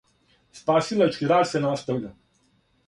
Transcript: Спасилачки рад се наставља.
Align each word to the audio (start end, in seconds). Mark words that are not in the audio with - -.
Спасилачки 0.59 1.31
рад 1.33 1.47
се 1.53 1.63
наставља. 1.69 2.13